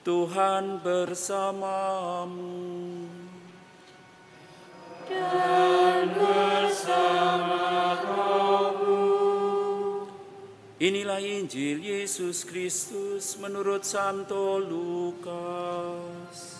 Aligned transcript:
Tuhan 0.00 0.80
bersamamu. 0.84 2.56
Dan 5.10 6.14
bersama 6.14 7.60
Inilah 10.80 11.20
Injil 11.20 11.84
Yesus 11.84 12.48
Kristus 12.48 13.36
menurut 13.36 13.84
Santo 13.84 14.56
Lukas. 14.56 16.59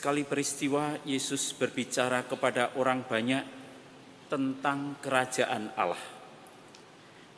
Sekali 0.00 0.24
peristiwa 0.24 0.96
Yesus 1.04 1.52
berbicara 1.52 2.24
kepada 2.24 2.72
orang 2.80 3.04
banyak 3.04 3.44
tentang 4.32 4.96
kerajaan 4.96 5.76
Allah. 5.76 6.00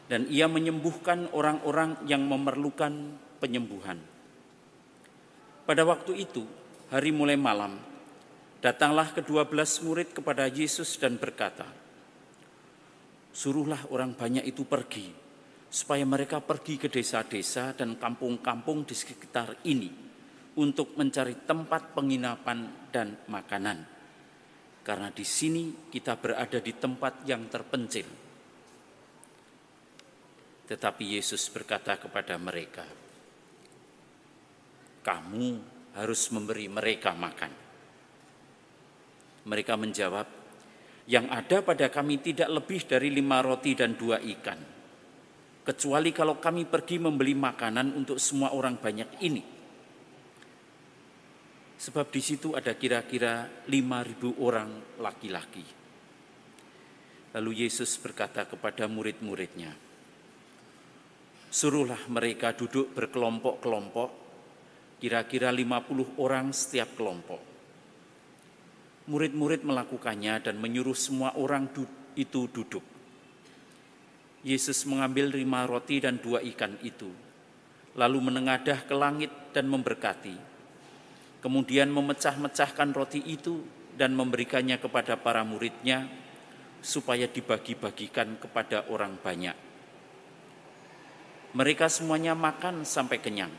Dan 0.07 0.31
ia 0.31 0.47
menyembuhkan 0.47 1.27
orang-orang 1.35 2.07
yang 2.07 2.23
memerlukan 2.23 3.19
penyembuhan. 3.43 3.99
Pada 5.67 5.83
waktu 5.83 6.23
itu, 6.23 6.47
hari 6.87 7.11
mulai 7.11 7.35
malam, 7.35 7.83
datanglah 8.63 9.11
kedua 9.11 9.43
belas 9.43 9.83
murid 9.83 10.15
kepada 10.15 10.47
Yesus 10.47 10.95
dan 11.03 11.19
berkata, 11.19 11.67
Suruhlah 13.35 13.91
orang 13.91 14.15
banyak 14.15 14.47
itu 14.47 14.63
pergi, 14.63 15.11
supaya 15.67 16.07
mereka 16.07 16.39
pergi 16.39 16.79
ke 16.79 16.87
desa-desa 16.87 17.75
dan 17.75 17.99
kampung-kampung 17.99 18.87
di 18.87 18.95
sekitar 18.95 19.67
ini, 19.67 20.12
untuk 20.57 20.93
mencari 21.01 21.49
tempat 21.49 21.97
penginapan 21.97 22.91
dan 22.93 23.17
makanan. 23.29 23.89
Karena 24.83 25.09
di 25.15 25.23
sini 25.25 25.89
kita 25.89 26.19
berada 26.19 26.59
di 26.59 26.73
tempat 26.75 27.23
yang 27.25 27.47
terpencil. 27.47 28.09
Tetapi 30.67 31.05
Yesus 31.17 31.47
berkata 31.49 31.97
kepada 31.97 32.35
mereka, 32.37 32.85
"Kamu 35.07 35.51
harus 35.95 36.23
memberi 36.35 36.67
mereka 36.67 37.15
makan." 37.15 37.53
Mereka 39.47 39.75
menjawab, 39.79 40.27
"Yang 41.07 41.27
ada 41.31 41.57
pada 41.63 41.87
kami 41.91 42.19
tidak 42.19 42.51
lebih 42.51 42.83
dari 42.87 43.09
lima 43.15 43.39
roti 43.43 43.79
dan 43.79 43.95
dua 43.95 44.19
ikan, 44.19 44.59
kecuali 45.63 46.11
kalau 46.11 46.43
kami 46.43 46.67
pergi 46.67 46.99
membeli 46.99 47.39
makanan 47.39 47.95
untuk 47.95 48.19
semua 48.19 48.51
orang 48.51 48.83
banyak 48.83 49.23
ini." 49.23 49.62
Sebab 51.83 52.15
di 52.15 52.23
situ 52.23 52.55
ada 52.55 52.79
kira-kira 52.79 53.67
5.000 53.67 54.39
orang 54.39 54.71
laki-laki. 55.03 55.67
Lalu 57.35 57.67
Yesus 57.67 57.99
berkata 57.99 58.47
kepada 58.47 58.87
murid-muridnya, 58.87 59.75
Suruhlah 61.51 62.07
mereka 62.07 62.55
duduk 62.55 62.95
berkelompok-kelompok, 62.95 64.11
kira-kira 65.03 65.51
50 65.51 66.23
orang 66.23 66.55
setiap 66.55 66.95
kelompok. 66.95 67.43
Murid-murid 69.11 69.67
melakukannya 69.67 70.39
dan 70.39 70.63
menyuruh 70.63 70.95
semua 70.95 71.35
orang 71.35 71.67
itu 72.15 72.47
duduk. 72.47 72.87
Yesus 74.47 74.87
mengambil 74.87 75.35
lima 75.35 75.67
roti 75.67 75.99
dan 75.99 76.23
dua 76.23 76.47
ikan 76.47 76.79
itu, 76.87 77.11
lalu 77.99 78.19
menengadah 78.23 78.87
ke 78.87 78.95
langit 78.95 79.35
dan 79.51 79.67
memberkati 79.67 80.52
kemudian 81.43 81.91
memecah-mecahkan 81.91 82.95
roti 82.95 83.19
itu 83.27 83.61
dan 83.99 84.15
memberikannya 84.15 84.79
kepada 84.79 85.19
para 85.19 85.43
muridnya 85.43 86.09
supaya 86.81 87.27
dibagi-bagikan 87.29 88.39
kepada 88.39 88.87
orang 88.89 89.19
banyak. 89.21 89.55
Mereka 91.53 91.93
semuanya 91.93 92.33
makan 92.33 92.89
sampai 92.89 93.21
kenyang. 93.21 93.53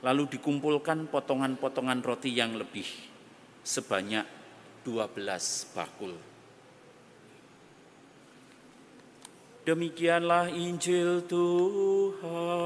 Lalu 0.00 0.38
dikumpulkan 0.38 1.10
potongan-potongan 1.10 2.00
roti 2.00 2.32
yang 2.32 2.56
lebih 2.56 2.86
sebanyak 3.66 4.24
12 4.86 5.76
bakul. 5.76 6.16
Demikianlah 9.68 10.48
Injil 10.48 11.28
Tuhan. 11.28 12.58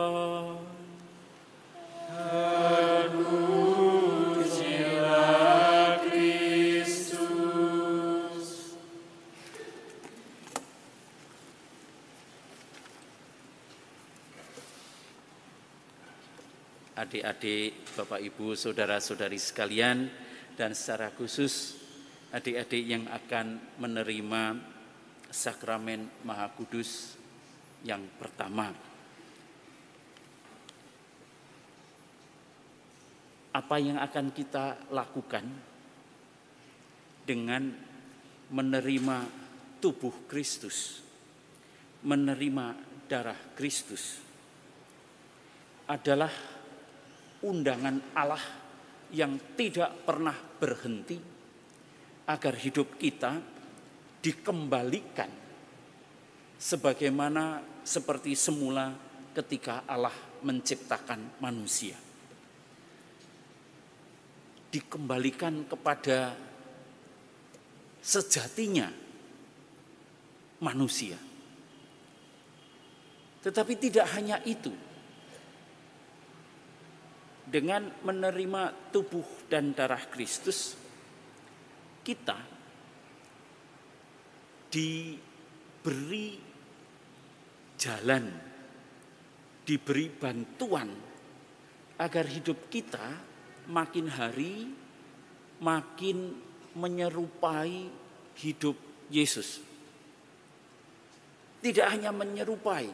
Adik-adik, 17.03 17.99
Bapak 17.99 18.23
Ibu, 18.23 18.55
saudara-saudari 18.55 19.35
sekalian, 19.35 20.07
dan 20.55 20.71
secara 20.71 21.11
khusus 21.11 21.75
adik-adik 22.31 22.85
yang 22.87 23.05
akan 23.11 23.59
menerima 23.83 24.43
sakramen 25.27 26.07
Maha 26.23 26.47
Kudus 26.55 27.19
yang 27.83 28.07
pertama. 28.15 28.71
Apa 33.53 33.77
yang 33.83 33.99
akan 33.99 34.33
kita 34.33 34.89
lakukan 34.95 35.45
dengan 37.27 37.69
menerima 38.49 39.17
tubuh 39.83 40.25
Kristus, 40.31 41.03
menerima 42.07 42.79
darah 43.11 43.37
Kristus 43.59 44.23
adalah 45.91 46.62
undangan 47.43 48.15
Allah 48.15 48.43
yang 49.13 49.37
tidak 49.59 50.07
pernah 50.09 50.35
berhenti 50.35 51.19
agar 52.27 52.55
hidup 52.57 52.97
kita 52.97 53.37
dikembalikan 54.23 55.29
sebagaimana 56.57 57.61
seperti 57.83 58.39
semula 58.39 58.95
ketika 59.35 59.83
Allah 59.85 60.15
menciptakan 60.47 61.43
manusia. 61.43 61.99
Dikembalikan 64.73 65.69
kepada 65.69 66.33
sejatinya 68.01 68.89
manusia. 70.63 71.19
Tetapi 73.43 73.75
tidak 73.77 74.07
hanya 74.15 74.39
itu, 74.47 74.71
dengan 77.53 77.85
menerima 78.01 78.89
tubuh 78.89 79.45
dan 79.53 79.77
darah 79.77 80.09
Kristus, 80.09 80.73
kita 82.01 82.41
diberi 84.73 86.41
jalan, 87.77 88.25
diberi 89.69 90.09
bantuan 90.09 90.89
agar 92.01 92.25
hidup 92.25 92.73
kita 92.73 93.21
makin 93.69 94.09
hari 94.09 94.73
makin 95.61 96.33
menyerupai 96.73 97.93
hidup 98.41 98.75
Yesus. 99.13 99.61
Tidak 101.63 101.87
hanya 101.87 102.11
menyerupai, 102.11 102.91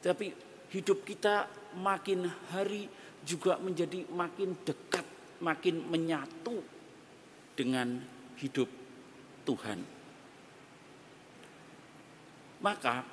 tapi 0.00 0.32
hidup 0.72 1.04
kita 1.04 1.50
makin 1.76 2.24
hari 2.54 2.88
juga 3.24 3.60
menjadi 3.60 4.08
makin 4.12 4.56
dekat, 4.64 5.04
makin 5.44 5.84
menyatu 5.88 6.60
dengan 7.56 8.00
hidup 8.40 8.68
Tuhan. 9.44 9.80
Maka 12.60 13.04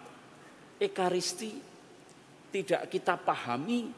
Ekaristi 0.78 1.52
tidak 2.52 2.92
kita 2.92 3.18
pahami 3.18 3.90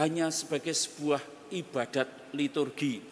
hanya 0.00 0.30
sebagai 0.30 0.74
sebuah 0.74 1.50
ibadat 1.52 2.32
liturgi. 2.34 3.02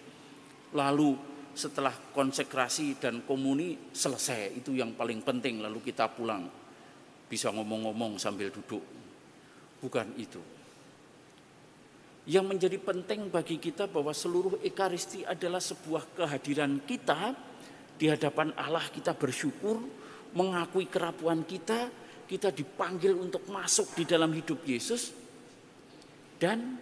Lalu 0.73 1.11
setelah 1.53 1.93
konsekrasi 1.93 2.97
dan 2.97 3.29
komuni 3.29 3.93
selesai, 3.93 4.56
itu 4.56 4.73
yang 4.73 4.97
paling 4.97 5.21
penting 5.21 5.61
lalu 5.61 5.85
kita 5.85 6.09
pulang. 6.09 6.49
Bisa 7.29 7.53
ngomong-ngomong 7.53 8.17
sambil 8.17 8.49
duduk. 8.49 8.81
Bukan 9.83 10.17
itu 10.17 10.62
yang 12.22 12.46
menjadi 12.46 12.78
penting 12.78 13.26
bagi 13.34 13.58
kita 13.58 13.90
bahwa 13.90 14.14
seluruh 14.14 14.62
ekaristi 14.62 15.26
adalah 15.26 15.58
sebuah 15.58 16.14
kehadiran 16.14 16.78
kita 16.86 17.34
di 17.98 18.06
hadapan 18.06 18.54
Allah. 18.54 18.86
Kita 18.86 19.10
bersyukur, 19.10 19.82
mengakui 20.38 20.86
kerapuan 20.86 21.42
kita, 21.42 21.90
kita 22.30 22.54
dipanggil 22.54 23.19
untuk 23.19 23.42
masuk 23.50 23.98
di 23.98 24.06
dalam 24.06 24.30
hidup 24.30 24.62
Yesus. 24.62 25.10
Dan 26.38 26.78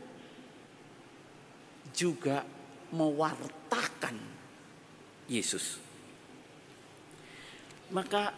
juga 1.97 2.45
mewartakan 2.93 4.17
Yesus. 5.25 5.81
Maka 7.91 8.33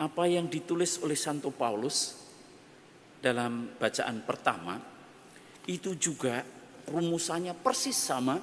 apa 0.00 0.24
yang 0.26 0.48
ditulis 0.48 0.98
oleh 1.04 1.14
Santo 1.14 1.52
Paulus 1.52 2.26
dalam 3.20 3.76
bacaan 3.78 4.20
pertama 4.26 4.93
itu 5.64 5.96
juga 5.96 6.44
rumusannya 6.88 7.56
persis 7.56 7.96
sama 7.96 8.36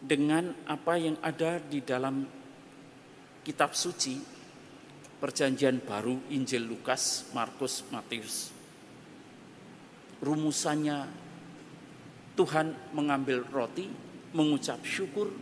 dengan 0.00 0.52
apa 0.64 0.96
yang 0.96 1.16
ada 1.20 1.60
di 1.60 1.84
dalam 1.84 2.24
kitab 3.44 3.76
suci 3.76 4.36
Perjanjian 5.16 5.80
Baru 5.80 6.28
Injil 6.28 6.68
Lukas, 6.68 7.32
Markus, 7.32 7.88
Matius. 7.88 8.52
Rumusannya 10.20 11.08
Tuhan 12.36 12.92
mengambil 12.92 13.40
roti, 13.48 13.88
mengucap 14.36 14.84
syukur, 14.84 15.32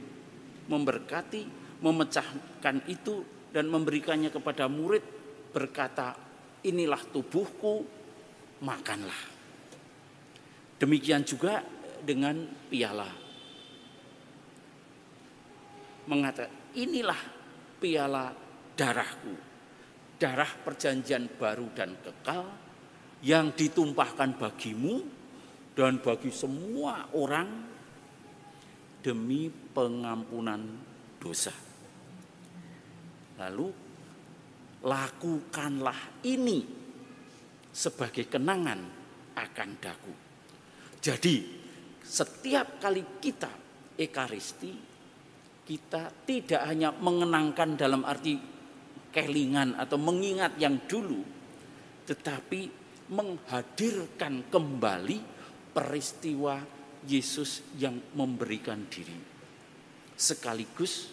memberkati, 0.70 1.43
memecahkan 1.82 2.87
itu 2.87 3.26
dan 3.50 3.67
memberikannya 3.67 4.31
kepada 4.31 4.70
murid 4.70 5.02
berkata, 5.50 6.14
inilah 6.62 7.02
tubuhku, 7.10 7.82
makanlah. 8.62 9.33
Demikian 10.84 11.25
juga 11.25 11.64
dengan 12.04 12.44
piala. 12.69 13.08
Mengatakan, 16.04 16.76
inilah 16.76 17.20
piala 17.81 18.28
darahku 18.76 19.54
darah 20.19 20.48
perjanjian 20.62 21.26
baru 21.40 21.72
dan 21.75 21.96
kekal 22.00 22.44
yang 23.25 23.56
ditumpahkan 23.56 24.36
bagimu 24.36 25.04
dan 25.72 25.98
bagi 25.98 26.31
semua 26.31 27.08
orang 27.16 27.48
demi 29.00 29.48
pengampunan 29.48 30.60
dosa. 31.19 31.52
Lalu 33.40 33.69
lakukanlah 34.84 36.25
ini 36.28 36.60
sebagai 37.75 38.28
kenangan 38.31 38.81
akan 39.34 39.70
daku. 39.82 40.14
Jadi 41.04 41.44
setiap 42.00 42.80
kali 42.80 43.20
kita 43.20 43.52
ekaristi 44.00 44.72
kita 45.64 46.08
tidak 46.24 46.64
hanya 46.64 46.96
mengenangkan 46.96 47.76
dalam 47.76 48.08
arti 48.08 48.40
kelingan 49.12 49.76
atau 49.76 50.00
mengingat 50.00 50.56
yang 50.60 50.80
dulu, 50.84 51.20
tetapi 52.08 52.68
menghadirkan 53.12 54.48
kembali 54.48 55.20
peristiwa 55.76 56.60
Yesus 57.04 57.76
yang 57.76 58.00
memberikan 58.16 58.88
diri. 58.88 59.16
Sekaligus 60.16 61.12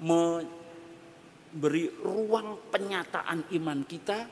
memberi 0.00 1.88
ruang 2.00 2.72
penyataan 2.72 3.52
iman 3.52 3.80
kita 3.84 4.24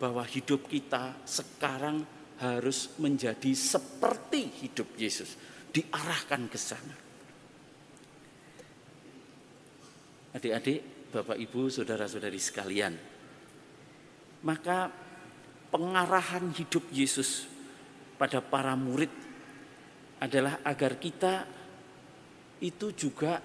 bahwa 0.00 0.24
hidup 0.24 0.68
kita 0.68 1.20
sekarang 1.28 2.17
harus 2.38 2.94
menjadi 3.02 3.50
seperti 3.54 4.46
hidup 4.62 4.94
Yesus, 4.94 5.34
diarahkan 5.74 6.46
ke 6.46 6.58
sana. 6.58 6.96
Adik-adik, 10.38 11.10
Bapak 11.10 11.34
Ibu, 11.34 11.66
saudara-saudari 11.66 12.38
sekalian. 12.38 12.94
Maka 14.46 14.86
pengarahan 15.72 16.54
hidup 16.54 16.86
Yesus 16.94 17.50
pada 18.14 18.38
para 18.38 18.78
murid 18.78 19.10
adalah 20.22 20.62
agar 20.62 20.98
kita 20.98 21.34
itu 22.62 22.94
juga 22.94 23.42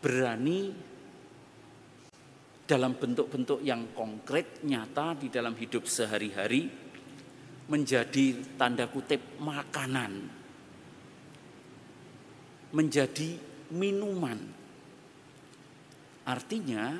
berani 0.00 0.72
dalam 2.64 2.94
bentuk-bentuk 2.96 3.60
yang 3.66 3.92
konkret, 3.92 4.62
nyata 4.62 5.18
di 5.18 5.28
dalam 5.28 5.58
hidup 5.58 5.84
sehari-hari 5.84 6.89
menjadi 7.70 8.58
tanda 8.58 8.90
kutip 8.90 9.22
makanan, 9.38 10.26
menjadi 12.74 13.38
minuman 13.70 14.60
Artinya 16.30 16.94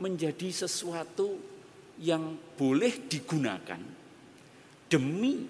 menjadi 0.00 0.48
sesuatu 0.48 1.36
yang 2.00 2.32
boleh 2.56 3.04
digunakan 3.10 3.82
demi 4.88 5.44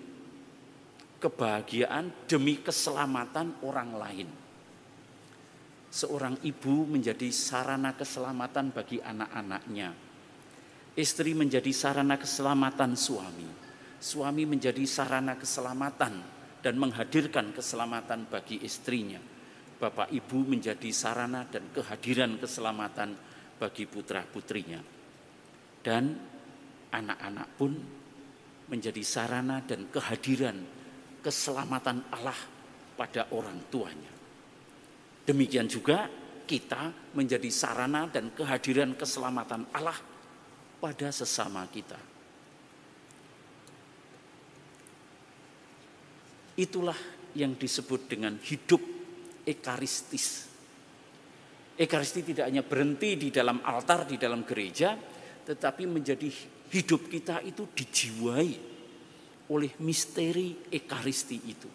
kebahagiaan, 1.23 2.27
demi 2.27 2.59
keselamatan 2.59 3.63
orang 3.63 3.91
lain. 3.95 4.29
Seorang 5.93 6.43
ibu 6.43 6.89
menjadi 6.89 7.31
sarana 7.31 7.95
keselamatan 7.95 8.75
bagi 8.75 8.99
anak-anaknya. 8.99 9.95
Istri 10.99 11.39
menjadi 11.39 11.71
sarana 11.71 12.19
keselamatan 12.19 12.99
suami. 12.99 13.47
Suami 14.03 14.43
menjadi 14.43 14.83
sarana 14.83 15.39
keselamatan 15.39 16.15
dan 16.59 16.75
menghadirkan 16.75 17.55
keselamatan 17.55 18.27
bagi 18.27 18.59
istrinya 18.67 19.23
Bapak 19.83 20.15
Ibu 20.15 20.47
menjadi 20.47 20.95
sarana 20.95 21.43
dan 21.51 21.67
kehadiran 21.75 22.39
keselamatan 22.39 23.19
bagi 23.59 23.91
putra-putrinya. 23.91 24.79
Dan 25.83 26.15
anak-anak 26.95 27.49
pun 27.59 27.75
menjadi 28.71 29.03
sarana 29.03 29.59
dan 29.67 29.91
kehadiran 29.91 30.55
keselamatan 31.19 32.15
Allah 32.15 32.39
pada 32.95 33.27
orang 33.35 33.59
tuanya. 33.75 34.15
Demikian 35.27 35.67
juga 35.67 36.07
kita 36.47 37.11
menjadi 37.19 37.51
sarana 37.51 38.07
dan 38.07 38.31
kehadiran 38.39 38.95
keselamatan 38.95 39.67
Allah 39.75 39.99
pada 40.79 41.11
sesama 41.11 41.67
kita. 41.67 42.12
Itulah 46.53 46.97
yang 47.33 47.57
disebut 47.57 48.13
dengan 48.13 48.37
hidup 48.37 48.81
ekaristis. 49.49 50.53
Ekaristi 51.73 52.21
tidak 52.21 52.53
hanya 52.53 52.61
berhenti 52.61 53.17
di 53.17 53.29
dalam 53.33 53.65
altar, 53.65 54.05
di 54.05 54.21
dalam 54.21 54.45
gereja, 54.45 54.93
tetapi 55.43 55.89
menjadi 55.89 56.29
hidup 56.73 57.09
kita 57.09 57.41
itu 57.41 57.65
dijiwai 57.73 58.53
oleh 59.49 59.73
misteri 59.81 60.69
ekaristi 60.69 61.39
itu. 61.49 61.71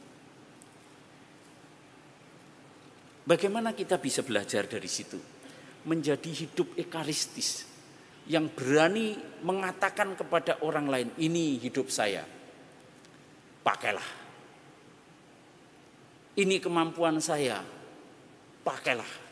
Bagaimana 3.27 3.75
kita 3.75 3.99
bisa 3.99 4.23
belajar 4.23 4.69
dari 4.69 4.87
situ? 4.87 5.19
Menjadi 5.89 6.31
hidup 6.31 6.77
ekaristis 6.79 7.65
yang 8.29 8.47
berani 8.53 9.17
mengatakan 9.43 10.15
kepada 10.15 10.63
orang 10.63 10.87
lain, 10.87 11.09
"Ini 11.19 11.59
hidup 11.59 11.91
saya." 11.91 12.23
Pakailah 13.65 14.26
ini 16.37 16.61
kemampuan 16.61 17.17
saya, 17.17 17.65
pakailah. 18.61 19.25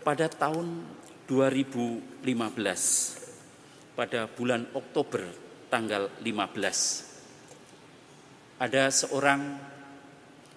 Pada 0.00 0.24
tahun 0.32 0.80
2015, 1.28 3.92
pada 3.92 4.24
bulan 4.24 4.64
Oktober 4.72 5.28
tanggal 5.68 6.08
15, 6.24 7.04
ada 8.56 8.88
seorang 8.88 9.60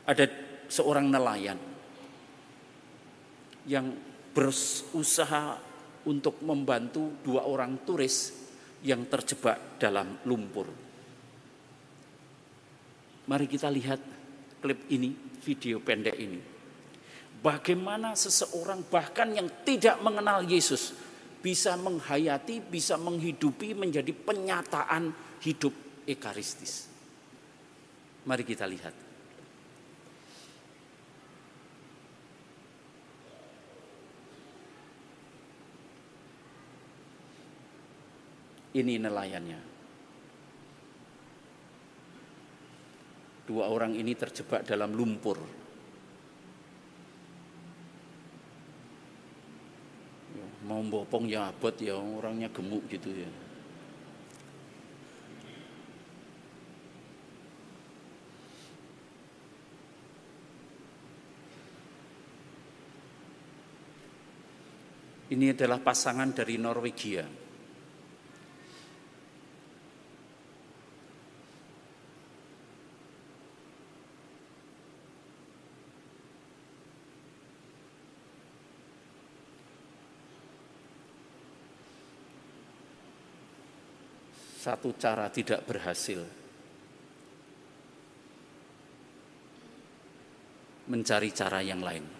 ada 0.07 0.23
seorang 0.71 1.11
nelayan 1.11 1.59
yang 3.67 3.91
berusaha 4.31 5.59
untuk 6.07 6.39
membantu 6.47 7.11
dua 7.25 7.43
orang 7.43 7.83
turis 7.83 8.31
yang 8.87 9.03
terjebak 9.11 9.75
dalam 9.81 10.15
lumpur. 10.23 10.88
Mari 13.29 13.45
kita 13.45 13.69
lihat 13.69 14.01
klip 14.57 14.89
ini, 14.89 15.13
video 15.45 15.77
pendek 15.85 16.17
ini. 16.17 16.41
Bagaimana 17.39 18.17
seseorang 18.17 18.89
bahkan 18.89 19.29
yang 19.29 19.45
tidak 19.61 20.01
mengenal 20.01 20.41
Yesus 20.41 20.97
bisa 21.37 21.77
menghayati, 21.77 22.57
bisa 22.57 22.97
menghidupi 22.97 23.77
menjadi 23.77 24.09
penyataan 24.17 25.13
hidup 25.45 25.71
ekaristis. 26.09 26.89
Mari 28.25 28.41
kita 28.41 28.65
lihat. 28.65 28.97
Ini 38.73 38.97
nelayannya. 38.97 39.78
Dua 43.49 43.65
orang 43.65 43.97
ini 43.97 44.13
terjebak 44.13 44.61
dalam 44.61 44.93
lumpur. 44.93 45.41
Ya. 50.37 50.45
mau 50.69 50.85
bopong 50.85 51.25
ya 51.25 51.49
abot 51.49 51.73
ya 51.81 51.97
orangnya 51.97 52.53
gemuk 52.53 52.85
gitu 52.93 53.09
ya. 53.09 53.31
Ini 65.33 65.57
adalah 65.57 65.81
pasangan 65.81 66.29
dari 66.37 66.61
Norwegia. 66.61 67.48
Satu 84.59 84.91
cara 84.99 85.31
tidak 85.31 85.63
berhasil 85.63 86.19
mencari 90.91 91.31
cara 91.31 91.63
yang 91.63 91.79
lain. 91.79 92.18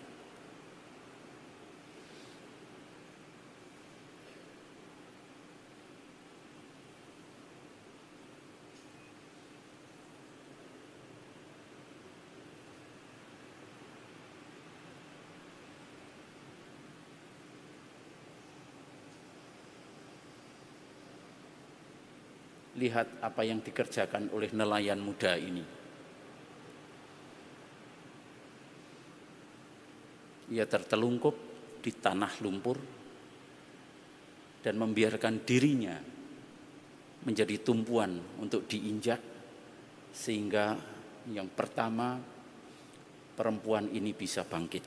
Lihat 22.79 23.19
apa 23.19 23.43
yang 23.43 23.59
dikerjakan 23.59 24.31
oleh 24.31 24.55
nelayan 24.55 25.03
muda 25.03 25.35
ini. 25.35 25.63
Ia 30.49 30.65
tertelungkup 30.65 31.35
di 31.83 31.91
tanah 31.91 32.33
lumpur 32.41 32.77
dan 34.63 34.75
membiarkan 34.79 35.43
dirinya 35.43 35.95
menjadi 37.19 37.59
tumpuan 37.59 38.15
untuk 38.39 38.63
diinjak 38.65 39.19
sehingga 40.15 40.79
yang 41.29 41.51
pertama 41.51 42.17
perempuan 43.35 43.91
ini 43.91 44.15
bisa 44.15 44.47
bangkit. 44.47 44.85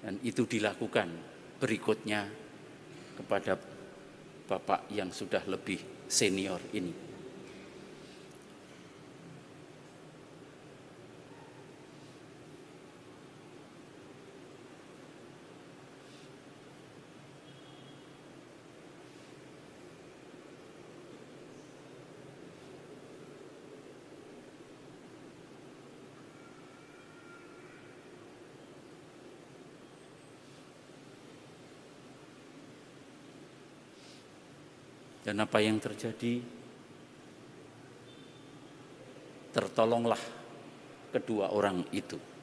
Dan 0.00 0.20
itu 0.22 0.44
dilakukan 0.44 1.08
berikutnya 1.56 2.28
kepada 3.16 3.75
Bapak 4.46 4.90
yang 4.94 5.10
sudah 5.10 5.42
lebih 5.50 6.06
senior 6.06 6.62
ini. 6.72 7.05
Dan 35.26 35.42
apa 35.42 35.58
yang 35.58 35.82
terjadi? 35.82 36.38
Tertolonglah 39.50 40.22
kedua 41.10 41.50
orang 41.50 41.82
itu. 41.90 42.35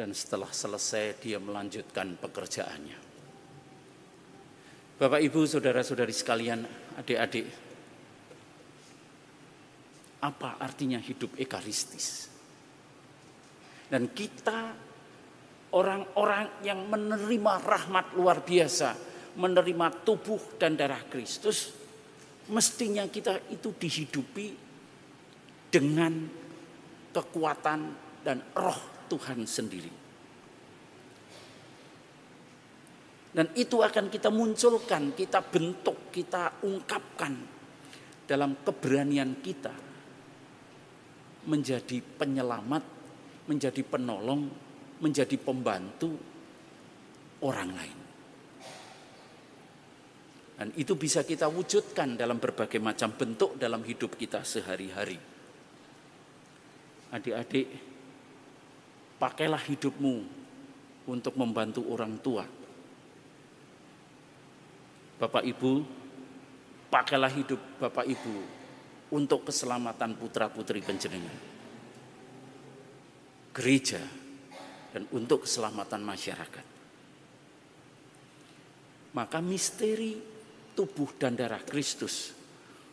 Dan 0.00 0.16
setelah 0.16 0.48
selesai 0.48 1.20
dia 1.20 1.36
melanjutkan 1.36 2.16
pekerjaannya. 2.16 3.12
Bapak 4.96 5.20
Ibu, 5.20 5.44
saudara-saudari 5.44 6.16
sekalian, 6.16 6.64
adik-adik, 6.96 7.44
apa 10.24 10.56
artinya 10.56 10.96
hidup 10.96 11.36
ekaristis? 11.36 12.32
Dan 13.92 14.08
kita 14.16 14.72
orang-orang 15.76 16.64
yang 16.64 16.88
menerima 16.88 17.60
rahmat 17.60 18.16
luar 18.16 18.40
biasa, 18.40 18.96
menerima 19.36 20.00
tubuh 20.00 20.56
dan 20.56 20.80
darah 20.80 21.04
Kristus, 21.12 21.76
mestinya 22.48 23.04
kita 23.04 23.52
itu 23.52 23.76
dihidupi 23.76 24.48
dengan 25.68 26.24
kekuatan 27.12 27.80
dan 28.24 28.40
roh 28.56 28.99
Tuhan 29.10 29.42
sendiri. 29.42 29.92
Dan 33.30 33.46
itu 33.54 33.78
akan 33.78 34.10
kita 34.10 34.30
munculkan, 34.30 35.14
kita 35.14 35.42
bentuk, 35.42 36.10
kita 36.10 36.62
ungkapkan 36.66 37.34
dalam 38.26 38.58
keberanian 38.62 39.38
kita 39.38 39.70
menjadi 41.46 41.98
penyelamat, 42.02 42.82
menjadi 43.46 43.82
penolong, 43.86 44.50
menjadi 44.98 45.36
pembantu 45.38 46.10
orang 47.46 47.70
lain. 47.70 47.98
Dan 50.60 50.68
itu 50.76 50.92
bisa 50.92 51.24
kita 51.24 51.48
wujudkan 51.48 52.20
dalam 52.20 52.36
berbagai 52.36 52.82
macam 52.82 53.16
bentuk 53.16 53.56
dalam 53.56 53.80
hidup 53.80 54.18
kita 54.18 54.44
sehari-hari. 54.44 55.16
Adik-adik, 57.16 57.89
Pakailah 59.20 59.60
hidupmu 59.60 60.24
untuk 61.12 61.36
membantu 61.36 61.84
orang 61.92 62.16
tua. 62.24 62.48
Bapak 65.20 65.44
Ibu, 65.44 65.72
pakailah 66.88 67.28
hidup 67.28 67.60
Bapak 67.76 68.08
Ibu 68.08 68.36
untuk 69.12 69.44
keselamatan 69.44 70.16
putra-putri 70.16 70.80
penjenengan. 70.80 71.36
Gereja 73.52 74.00
dan 74.96 75.04
untuk 75.12 75.44
keselamatan 75.44 76.00
masyarakat. 76.00 76.66
Maka 79.12 79.38
misteri 79.42 80.16
tubuh 80.72 81.12
dan 81.18 81.36
darah 81.36 81.60
Kristus 81.60 82.32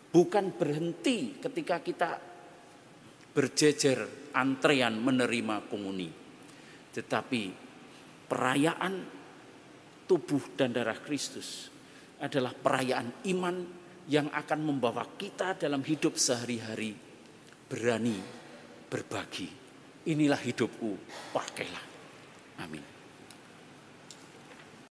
bukan 0.09 0.49
berhenti 0.49 1.37
ketika 1.37 1.77
kita 1.79 2.09
berjejer 3.37 4.33
antrean 4.33 4.97
menerima 4.97 5.69
komuni. 5.69 6.09
Tetapi 6.89 7.43
perayaan 8.25 8.93
tubuh 10.09 10.57
dan 10.57 10.73
darah 10.73 10.97
Kristus 10.97 11.69
adalah 12.17 12.57
perayaan 12.57 13.29
iman 13.29 13.55
yang 14.09 14.33
akan 14.33 14.59
membawa 14.65 15.05
kita 15.13 15.53
dalam 15.53 15.85
hidup 15.85 16.17
sehari-hari 16.17 16.97
berani 17.69 18.17
berbagi. 18.89 19.49
Inilah 20.09 20.41
hidupku, 20.41 20.97
pakailah. 21.29 21.85
Amin. 22.65 22.96